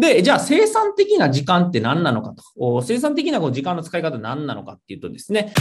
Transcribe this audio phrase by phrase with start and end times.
[0.00, 2.80] で、じゃあ生産的な時間って何なのかと。
[2.80, 5.52] 生産的なこう時間の使い方何なのかっていうとですね、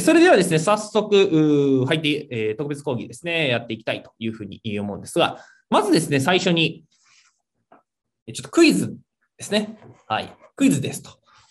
[0.00, 6.84] それではですね、早速、入って、え、特別講義ですね、やっていきたいというふうに思うんですが、まずですね、最初に、
[8.32, 8.96] ちょっとクイズ
[9.36, 9.78] ですね。
[10.08, 10.34] はい。
[10.56, 11.02] クイズです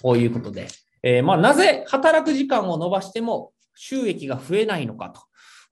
[0.01, 0.67] ということで、
[1.03, 5.13] えー、まあ、なぜ働く時間を伸ばしても収益が増えないのか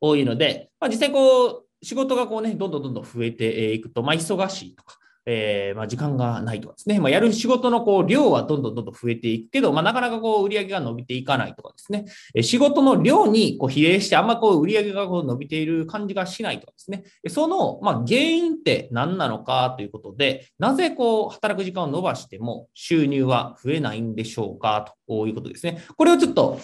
[0.02, 25.84] というので、まあ、実際こう、仕事がこうね、どんどんどんどん増えていくと、まあ、忙しいとか、えー、まあ、時間がないとかですね、まあ、やる仕事のこう量はどんどんどんどん増えていくけど、まあ、なかなかこう売り上げが伸びていかないとかですね、え仕事の量にこう比例してあんまこう売り上げがこう伸びている感じがしないとかですね、そのま原因って何なのかということで、なぜこう働く時間を伸ばしても収入は増えないんでしょうかということですね。
[25.98, 26.60] これをちょっと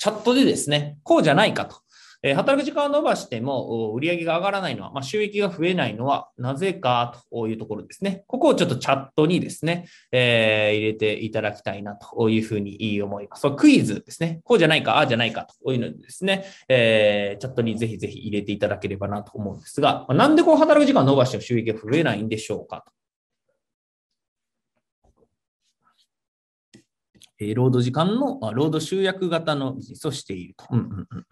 [0.00, 1.76] チャットでですね、こうじゃないかと。
[2.22, 8.24] え働く時間を伸ばしても売り上げが上がらないのは、まあ、収益が増えないのはなぜかというところですね。
[8.28, 13.50] ここをちょっとチャットにですね、えー、入れていただきたいなというふうに思います。
[13.50, 14.40] クイズですね。
[14.44, 22.92] こうじゃないか、ああじゃないかというのですね、えー、チャットにぜひぜひ入れていただければなと思うんですが、まあなんでこう働く時間を伸ばしても収益が増えないんでしょうかと。
[27.40, 30.66] え労働時間の、労働集約型のビジネスをしていると。
[30.70, 31.26] うんうんうん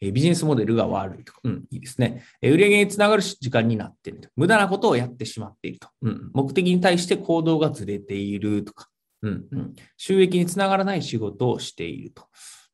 [0.00, 2.24] えビジネスモデルが悪いとか、うん、いいですね。
[2.42, 4.28] え売上につながる時間になっていると。
[4.36, 5.88] 無駄なことをやってしまっていると。
[6.02, 8.88] うん、目的に対して行動がずれているとか、
[9.22, 12.26] うんうん、収益につながらない仕事をしていると。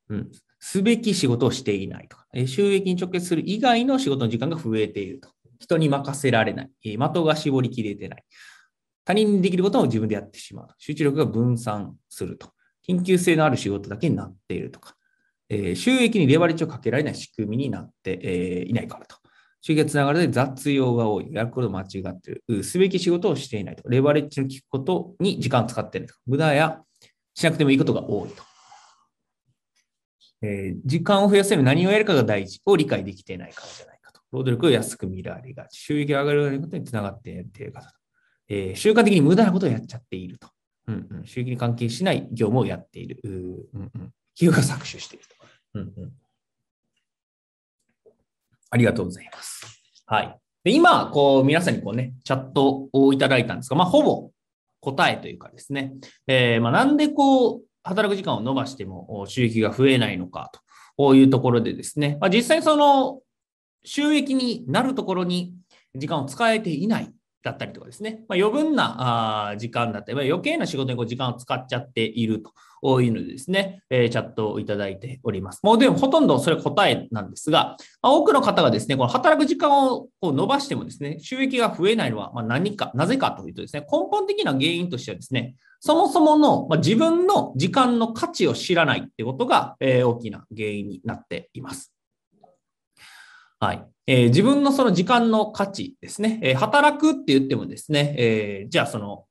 [0.09, 5.29] うん、すべき仕事をしていないとか、え収益に直結する以外の仕事の時間が増えていると。
[5.59, 6.69] 人に任せられない。
[6.83, 8.23] え的が絞りきれてない。
[9.05, 10.67] 他人にできることを自分でやってしまう。
[10.77, 12.51] 集中力が分散すると。
[12.87, 14.95] 緊急性のある仕事だけになっているとか。
[15.71, 19.17] え、収益にレバレッジをかけられない仕組みになって、えー、いないからと。
[19.61, 21.33] 収益がつながるで雑用が多い。
[21.33, 22.63] やること間違っている。
[22.63, 23.87] すべき仕事をしていないと。
[23.87, 26.15] レバレッジの効くことに時間を使っていると。
[26.25, 26.81] 無駄や
[27.33, 28.43] しなくてもいいことが多いと。
[30.41, 34.19] えー、時間を増やせる何をやるかが大事を理解できていないからじゃないかと。
[34.31, 35.77] 労働力を安く見られがち。
[35.77, 37.95] 収益が上がることにつながっている方と。
[38.49, 40.49] えー、習慣的に無駄なことをやっちゃっていると。
[40.87, 43.21] うんうん、収益に関係しない業務をやっている。
[43.23, 45.32] うんうん、企業が搾取していると。
[45.73, 46.11] うんうん。
[48.69, 49.65] ありがとうございます。
[50.05, 50.39] はい。
[50.63, 54.31] で今、こう、皆さんにこうね、チャットをいただいたんですが、まあ、ほぼ
[54.79, 55.93] 答えというかですね、
[56.27, 60.51] えー、まあ、なんでこう、働く時間を伸ばしても収益が増えないのか
[60.97, 63.19] というところでですね、まあ、実際その
[63.83, 65.53] 収益になるところに
[65.95, 67.11] 時間を使えていない
[67.43, 72.41] だったりとかですね、まあ、余分な時間だったり、余計な仕事にこう時間を使っちゃっている
[72.81, 75.59] というのでですね、え、チャットをいただいております。
[75.61, 91.92] もうでもほとんどそれ答えなんですが、ま、多くの方がですね、この働く時間を伸ばしてもですね、収益が増えないのはま何か、なぜかというとですね、根本的な原因としてはですね、そもそもの、ま自分の時間の価値を知らないってことが、え、大きな原因になっています。
[93.63, 93.85] はい。
[94.07, 96.37] えー、自分のその時間の価値ですね。
[96.43, 99.23] えー、働くって言ってもですね、えー、じゃあその、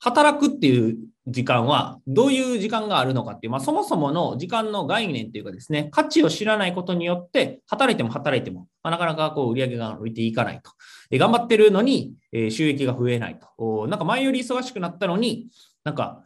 [0.00, 10.70] 働くっていう時間はどういう時間があるのかっていう、まあ、そもそもの時間の概念っていうかですね、価値を知らないことによって、働いても働いても、まあ、なかなかこう売り上げが伸びていかないと。
[11.10, 13.86] え頑張ってるのに、え収益が増えないと。
[13.86, 15.46] なんか前より忙しくなったのに、
[15.84, 16.22] なんか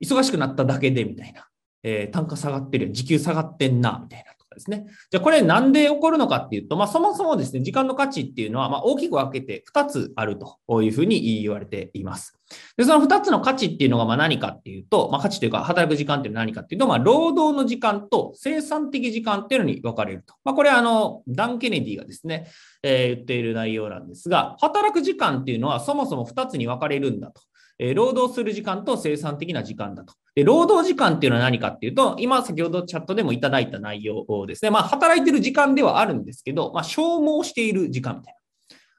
[0.00, 1.48] 忙しくなっただけでみたいな。
[1.82, 2.92] え単価下がってるよ。
[2.92, 4.35] 時給下がってんな、みたいな。
[4.56, 4.86] ですね。
[5.10, 12.38] じゃあこれなんで起こるのかっていうと、まあ、そもそもですね、時間の価値っていうのは、ま大きく分けて2つあるというふうに言われています。
[12.76, 20.34] で、その2つの価値っていうのがま何かっていうと、まあ、価値というか働く時間っていうのは何かっていうと、まあ、労働の時間と生産的時間っていうのに分かれると。
[20.44, 22.48] まあ、これあの、ダン・ケネディがですね、
[22.82, 27.42] えー、言っている内容なんですが、働く時間っていうのはそもそも2つに分かれるんだと。
[27.78, 30.14] え労働する時間と生産的な時間だと。
[30.34, 34.70] で、労働時間っていうのは何かっていうと、今先ほどチャットでもいただいた内容ですね。
[34.70, 38.34] まあ、働いてる時間ではあるんですけど、まあ、消耗している時間みたい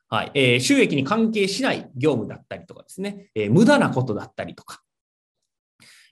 [0.10, 0.18] な。
[0.18, 0.32] はい。
[0.36, 3.30] えー、収益に関係しない業務だったりとかですね。
[3.36, 4.82] えー、無駄なことだったりとか。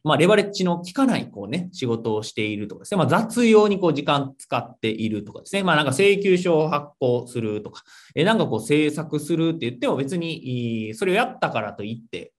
[0.03, 2.99] まあ、レバレッジの効かない、こうね、仕事をしているとかですね。
[2.99, 5.63] まあ、雑用にこう時間使っているとかですね。
[5.63, 7.83] まあ、なんか請求書を発行するとか、
[8.13, 12.33] えー、なんかこう制作するって言っても別に、それをやったからといって、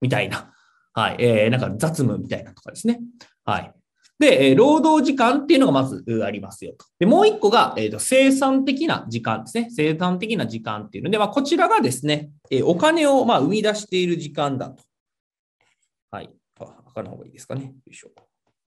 [0.00, 0.52] みたいな。
[0.92, 1.16] はい。
[1.18, 3.00] えー、なんか雑務みたいなとかですね。
[3.44, 3.72] はい。
[4.18, 6.84] で、え労働時間っていうのがまずありますよと。
[6.98, 9.68] で、もう一個が、えーと、生産的な時間ですね。
[9.70, 14.82] 生産的な時間っていうので、まあ、こちらがですね、えお金をまあ生み出している時間だと。
[16.10, 16.28] はい。
[16.58, 17.64] あ、赤の方がいいですかね。
[17.64, 18.10] よいしょ。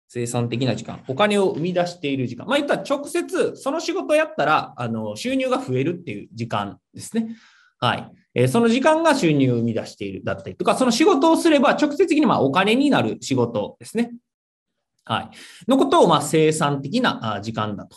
[0.09, 2.47] 生産的な時間、お金を生み出している時間。
[2.47, 7.37] まあ言ったら直接その仕事をやったら、あの、収入が増えるっていう時間ですね。
[7.83, 8.11] はい。
[8.35, 14.13] えー、その時間が収入を生み出しているだったりとか、その仕事をすれば直接的にまお金になる仕事ですね。
[15.05, 15.31] はい。
[15.69, 17.97] のことをま生産的な時間だと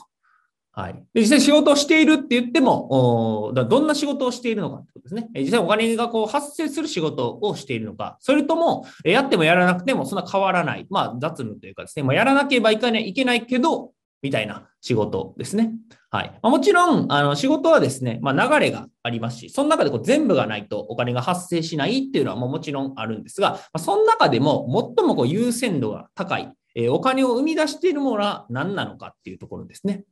[0.72, 0.94] はい。
[1.14, 5.30] で実際仕事をしているって言っても、どんな仕事をしているのかってことですね。
[5.34, 10.86] 実際お金がこう発生する仕事をしているのか、それとも、やってもやらなくてもそんな変わらない。
[10.90, 13.92] まあ、雑務というかですね、まあ、やらなければいけないいけないけど、
[14.22, 15.74] みたいな仕事ですね。
[16.10, 16.30] はい。
[16.42, 30.04] まあ、もちろん、あの、仕事はですね、まあ、流れがありますし、その中でこう全部がないとお金が発生しないっていうのはももちろんあるんですが、まあ、その中でも最もこう優先度が高い、えー、お金を生み出しているものは何なのかっていうところですね。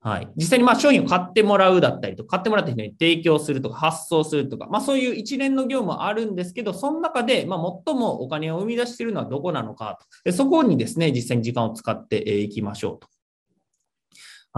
[0.00, 0.28] はい。
[0.36, 10.32] 実際にまあ商品を買ってもらうだったりとか、買ってもらった人に提供するとか、発送するとか、まあそういう一連の業務はあるんですけど、その中でまあ最もお金を生み出しているのはどこなのかと。
[10.32, 13.08] そこにですね、実際に時間を使っていきましょうと。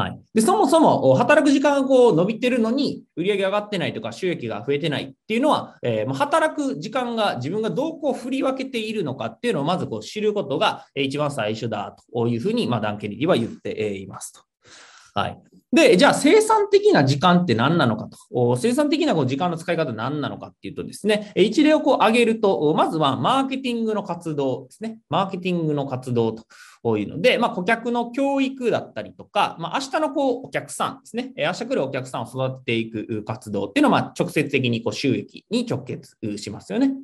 [0.00, 0.18] はい。
[0.32, 14.49] で、そもそも働く時間がこう伸びてるのに売り上げ上がってないとか収益が増えてないっていうのは、えー、働く時間が自分がどうこう振り分けているのかっていうのをまずこう知ることが一番最初だというふうに、まあ、ダン・ケネディは言っていますと。
[15.20, 15.38] はい。
[15.72, 18.56] で、じゃあ生産的な時間って何なのかと。
[18.56, 24.98] 生産的なこう時間の使い方何なのかっていうとですね、一例をこう挙げると、まずはマーケティングの活動ですね。
[25.08, 26.32] マーケティングの活動
[26.82, 31.32] というので、まあ、顧客の教育だったりとか、まあ、明日のこうお客さんですね。
[31.36, 36.94] 明日来るお客さんを育てていく活動っていうのは、ま、直接的にこう収益に直結しますよね。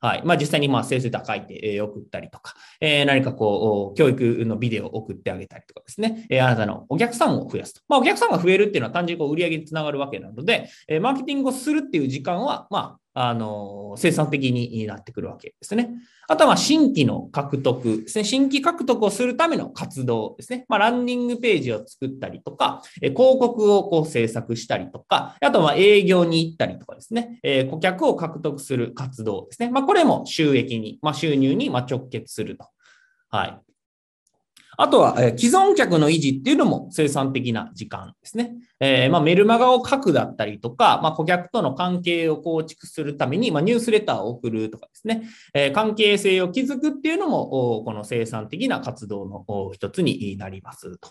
[0.00, 0.22] はい。
[0.24, 7.82] まあ、実際にまあ、先生成高いて送ったりとか、えー、何かこう、教育のビデオを送ってあげたりとかですね、えー、あなたのお客さんを増やすと。
[7.88, 15.90] まあ、お客さんが増えるっていうのは単純にこう売り上げにつながるわけなので、えー、マーケティングをするっていう時間は、まあ、あの、生産的になってくるわけですね。
[16.26, 18.24] あとは、新規の獲得ですね。
[18.24, 20.64] 新規獲得をするための活動ですね。
[20.68, 27.38] まあ、ランニングページを作ったりとか、広告をこう制作したりとか、あとは営業に行ったりとかですね。
[27.44, 29.70] え顧客を獲得する活動ですね。
[29.70, 32.66] まあ、これも収益に、まあ、収入に直結すると。
[33.30, 33.73] はい。
[34.76, 38.54] あとは、え既存客の維持っていうのも生産的な時間ですね。
[38.80, 45.22] えー、まあ、メルマガを書くだったりとか、まあ、顧客との関係を構築するために、まあ、ニュースレターを送るとかですね、
[45.54, 51.10] えー、関係性を築くっていうのも、この生産的な活動の一つになりますと。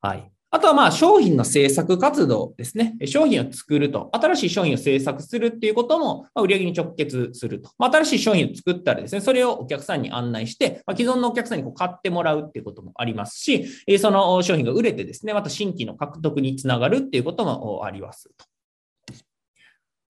[0.00, 0.30] はい。
[0.50, 2.96] あとはまあ商品の制作活動ですね。
[3.04, 7.70] 商品を作ると、新しい商品を制作するっていうことも売上に直結すると。
[7.78, 13.66] まあ、新しい商品を作ったらですね、それをお客さんに案内して、まあ、既存のお客さんにこう買ってもらうっていうこともありますし、
[13.98, 18.46] その商品が売れてですね、また新規の獲得につながるっていうこともありますと。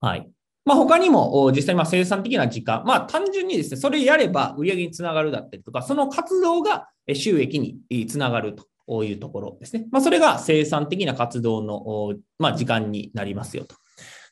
[0.01, 0.31] はい。
[0.65, 8.67] まあ、他にも実際ま生産的な時間、まあ、単純にですね、それやれば売上につながるだったりとか、その活動が収益につながると。
[8.89, 9.87] こういうところですね。
[9.93, 13.77] まあ、それが生産的な活動の、まあ、時間になりますよと。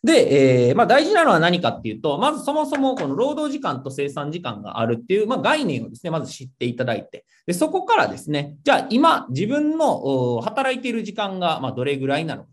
[0.02, 12.48] で、えー、まあ、大事なのは何かっていうと、まずそもそもこの労働時間と生産時間があるっていう、まあ、概念をですね、まず知っていただいて、でそこからですね、じゃあ今自分の働いている時間がまどれぐらいなのか。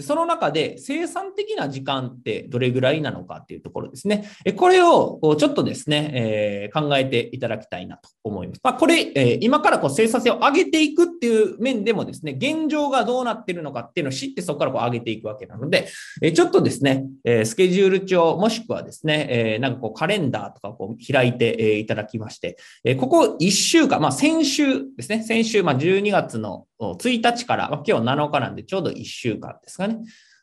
[0.00, 4.28] その中で生産的な時間ってどれぐらいなのかっていうところですね。
[4.56, 8.60] これをちょっとですね、えー、考えていただきたいなと思います。
[8.62, 15.88] まあ、これ、えー、今からこう生産性を上げていくっていう面でもですね、現状がどうなってるのかっていうのを知ってそこからこう上げていくわけなので、
[16.22, 29.98] えー、ちょっとですね、えスケジュール帳もしくはですね、えなんかこうカレンダーとかこう開いて、いただきまして、えここ1週間、まあ先週ですね、先週、まあ12月の1日から、ま、今日7日なんでちょうど1週間ですかね。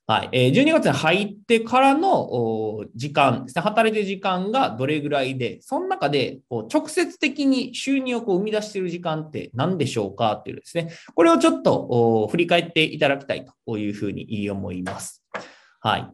[0.05, 0.29] はい。
[0.33, 3.61] え12月に入ってからの時間ですね。
[3.61, 10.91] 働いてる時間がどれぐらいで、その中でこう直接的に収入をこう生み出している時間って何でしょうかっていうですね。
[11.15, 15.23] これをちょっと振り返っていただきたいというふうに思います。
[15.79, 16.11] はい。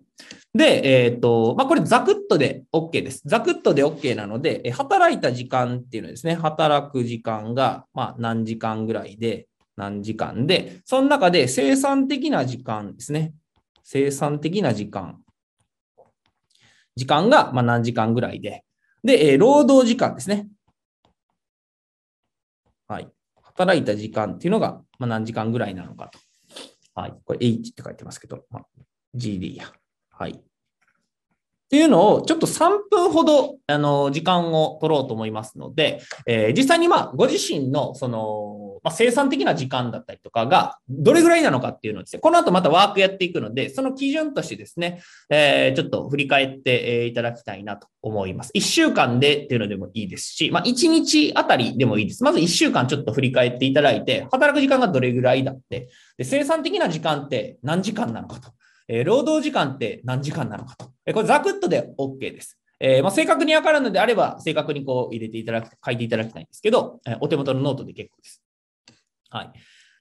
[0.53, 3.21] で、えっ、ー、と、まあ、これザクッとで OK です。
[3.25, 9.47] ザクッとで OK なので、働いた時間っていうのですね、働く時間が、ま、何時間ぐらいで、
[9.79, 13.33] 何時間で、その中で生産的な時間ですね。
[13.81, 15.23] 生産的な時間。
[16.97, 18.65] 時間がま何時間ぐらいで。
[19.05, 20.49] で、え労働時間ですね。
[22.89, 23.09] はい。
[23.41, 26.19] 働いた時間っていうのがま何時間ぐらいなのかと。
[26.93, 27.13] はい。
[27.23, 28.65] これ H って書いてますけど、まあ、
[29.15, 29.71] GD や。
[30.11, 30.31] はい。
[30.31, 48.51] っていうのを、ちょっと3分ほど、あの、時間を取ろうと思いますので、えー、実際にまあ、ご自身の、その、まあ、生産的な時間だったりとかが、どれぐらいなのかっていうのをですね、この後またワークやっていくので、その基準としてですね、えー、ちょっと振り返っていただきたいなと思います。
[48.55, 52.23] 1週間でっていうのでもいいですし、まあ、1日あたりでもいいです。
[52.23, 58.51] まず1週間ちょっと振り返っていただいて、働く時間がどれぐらいだって、で生産的な時間って何時間なのかと、
[58.87, 62.59] えー、労働時間って何時間なのかと、えこれザクッとで OK です。
[62.81, 68.41] えー、まあ、正確にわかるのであれば、正確にこう入れていただく、書いていただきたいんですけど、えー、お手元のノートで結構です。
[69.29, 69.51] はい。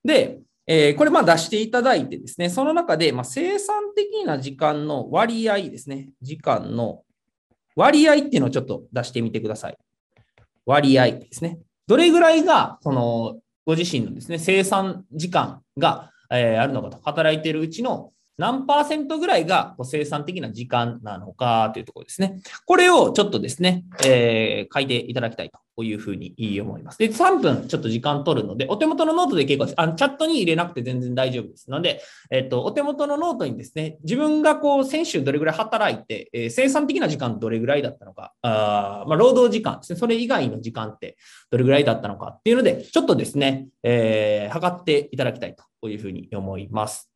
[0.05, 7.03] で、えー、これまあ出していただいてですね、その中で、ま、生産的な時間の割合ですね、時間の
[7.75, 9.77] 割合っていうのをちょっと出してみてください。
[10.67, 11.59] 割合ですね。
[11.87, 22.40] どれぐらいが、その、ご自身のですね、生産時間が、え、あるのかと、働いているうちの何パーセントぐらいが生産的な時間なのかというところですね。
[22.66, 26.99] これをちょっとですね、えー、書いていただきたいというふうに思います。
[26.99, 29.75] で、3分ちょっと時間取るので、お手元のノートで結構です。
[29.76, 41.16] あのチャットに入れなくて全然大丈夫ですので、えっ、と、お手元のノートにですね、自分がこう、先週どれぐらい働いて、えー、生産的な時間どれぐらいだったのか、あまあ、労働時間ですね、それ以外の時間って
[41.50, 47.08] どれぐらいだったのかっていうので、ちょっとですね、えー、測っていただきたいというふうに思います。